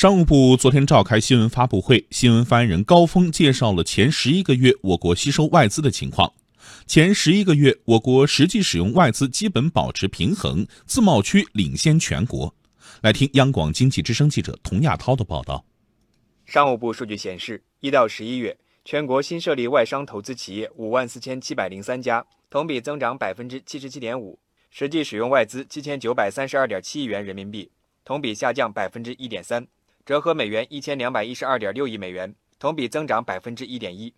[0.00, 6.32] 商务部昨天召开新闻发布会，新闻发言人高峰介绍了前十一个月我国吸收外资的情况。
[6.86, 12.54] 前十一个月，我国实际使用外资基本保持平衡，自贸区领先全国。
[13.00, 15.64] 来听央广经济之声记者童亚涛的报道。
[16.46, 24.38] 商务部数据显示，一到十一月，全国新设立外商投资企业五万四千七百零三家，同比增长百分之七十七点五，
[24.70, 27.72] 实际使用外资七千九百三十二点七亿元人民币，
[28.04, 29.66] 同比下降百分之一点三。
[30.08, 34.14] 折合美元一千两百一十二点六亿美元，同比增长百分之一点一，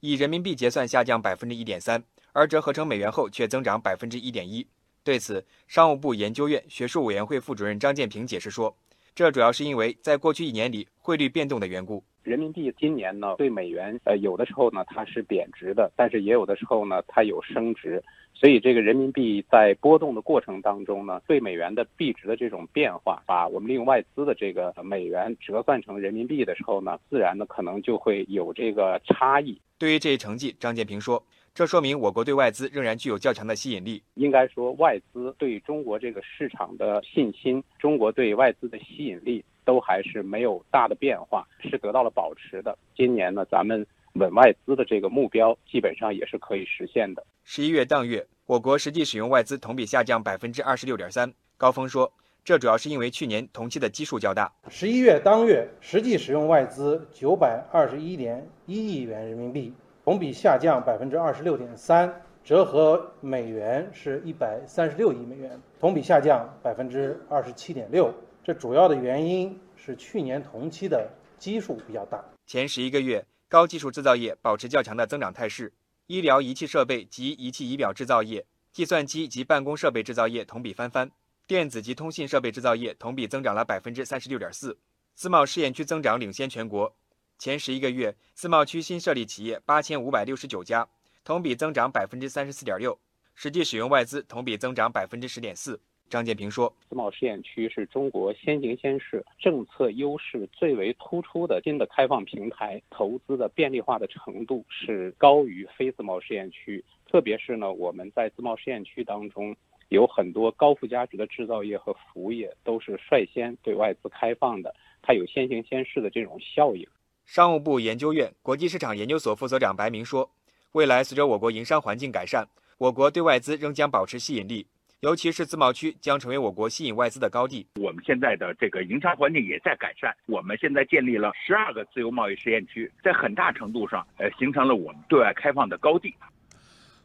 [0.00, 2.04] 以人民币结算下降百分之一点三，
[2.34, 4.66] 而折合成美元后却增长百分之一点一。
[5.02, 8.76] 对此，商务部研究院学术委员会副主任张建平解释说，
[9.14, 12.04] 这主要是因为在过去一年里汇率变动的缘故。
[12.24, 18.02] 人民币今年呢对美元，呃有的时候呢它是贬值的，但是也有的时候呢它有升值。
[18.36, 29.58] 所以，这个人民币在波动的过程当中呢，对美元的币值的这种变化，把我们利用外资的这个美元折算成人民币的时候呢，自然呢可能就会有这个差异。
[29.78, 34.02] 对于这一成绩，张建平说，这说明我国对外资仍然具有较强的吸引力。
[34.14, 42.76] 应该说，外资对中国这个市场的信心，中国对外资的吸引力都还是没有大的变化，是得到了保持的。
[42.96, 43.86] 今年呢，咱们。
[44.14, 47.26] 稳外资的这个目标基本上也是可以实现的。
[47.42, 51.34] 十一月当月，我国实际使用外资同比下降百分之二十六点三。
[51.56, 52.12] 高峰说，
[52.44, 54.52] 这主要是因为去年同期的基数较大。
[54.68, 68.14] 十一月当月实际使用外资九百二十一点一亿元人民币，同比下降百分之二十六点三，折合美元是一百三十六亿美元，同比下降百分之二十七点六。
[68.44, 72.22] 这主要的原因是去年同期的基数比较大。
[72.46, 73.24] 前十一个月。
[73.46, 75.72] 高技术制造业保持较强的增长态势，
[76.08, 81.08] 医疗仪器设备及仪器仪表制造业、计算机及办公设备制造业同比翻番，
[81.46, 84.76] 电子及通信设备制造业同比增长了百分之三十六点四。
[85.14, 86.96] 自贸试验区增长领先全国，
[87.38, 90.88] 前十一个月自贸区新设立企业八千五百六十九家，
[91.22, 92.98] 同比增长百分之三十四点六，
[93.36, 95.80] 实际使用外资同比增长百分之十点四。
[96.10, 106.84] 张建平说：“自贸试验区是中国先行先试、政策优势最为突出的新的开放平台，投资的便利化的程度是高于非自贸试验区。
[107.10, 109.56] 特别是呢，我们在自贸试验区当中，
[109.88, 114.72] 有很多高附加值的制造业和服务业都是率先对外资开放的，
[115.02, 116.86] 它有先行先试的这种效应。”
[117.26, 120.30] 商务部研究院国际市场研究所副所长白明说
[120.72, 122.46] ：“未来随着我国营商环境改善，
[122.78, 124.66] 我国对外资仍将保持吸引力。”
[125.04, 127.66] 尤其是自贸区将成为我国吸引外资的高地。
[127.78, 130.10] 我们现在的这个营商环境也在改善。
[130.24, 136.14] 我们现在建立了十二个自由贸易试验区，在很大程度上，呃，形成了我们对外开放的高地。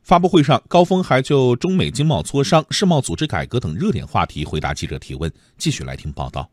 [0.01, 5.29] 发布会上，高峰还就中美经贸磋商、世贸组织改革等热点话题回答记者提问。
[5.57, 6.49] 继续来听报道。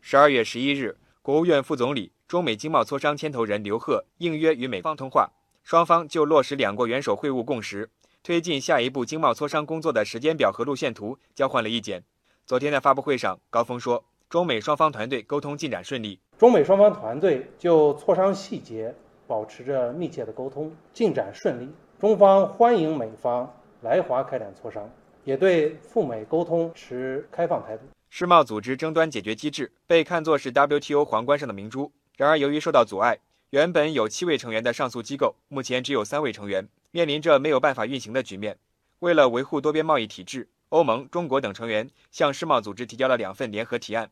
[0.00, 5.30] 十二月十一日，国务院副总理、中美经贸磋商牵头人刘鹤应约与美方通话，
[5.62, 7.88] 双方就落实两国元首会晤共识。
[8.22, 12.04] 推进下一步经贸磋商工作的时间表和路线图交换了意见。
[12.46, 18.94] 昨天的发布会上，高峰说，中美双方团队沟通进展顺利，中美双方团队就磋商细节
[19.26, 21.68] 保持着密切的沟通，进展顺利。
[22.00, 24.88] 中方欢迎美方来华开展磋商，
[25.24, 27.82] 也对赴美沟通持开放态度。
[28.08, 33.18] 世贸组织争端解决机制被看作是 WTO 皇冠上的明珠，然而由于受到阻碍，
[33.50, 36.68] 原本有七位成员的上诉机构目前只有三位成员。
[36.92, 38.58] 面临着没有办法运行的局面。
[39.00, 44.10] 为了维护多边贸易体制，欧盟、中国等成员向世贸组织提交了两份联合提案，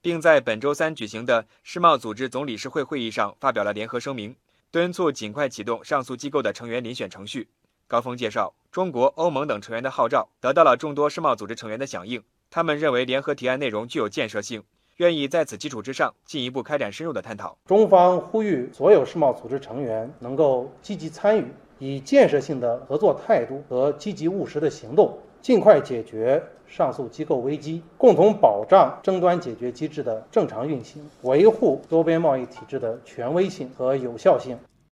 [0.00, 4.36] 并在本周三举行的世贸组织总理事会会议上发表了联合声明，
[4.70, 7.48] 敦促尽快启动上诉机构的成员遴选程序。
[7.86, 14.62] 高峰介绍，中国、欧盟等成员的号召得到了众多世贸组织成员的响应，他们认为联合提案内容具有建设性，
[14.98, 17.56] 愿意在此基础之上进一步开展深入的探讨。
[17.64, 21.46] 中方呼吁所有世贸组织成员能够积极参与。
[21.78, 34.58] 以建设性的合作态度和积极务实的行动，尽快解决上述机构危机，共同保障争端解决机制的正常运行，维护多边贸易体制的权威性和有效性。